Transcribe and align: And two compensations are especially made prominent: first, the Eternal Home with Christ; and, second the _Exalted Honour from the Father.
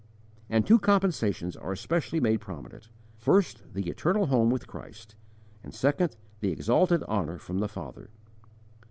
And 0.49 0.65
two 0.65 0.79
compensations 0.79 1.55
are 1.55 1.71
especially 1.71 2.19
made 2.19 2.41
prominent: 2.41 2.89
first, 3.19 3.61
the 3.71 3.87
Eternal 3.87 4.25
Home 4.25 4.49
with 4.49 4.65
Christ; 4.65 5.13
and, 5.63 5.75
second 5.75 6.15
the 6.39 6.55
_Exalted 6.55 7.03
Honour 7.03 7.37
from 7.37 7.59
the 7.59 7.69
Father. 7.69 8.09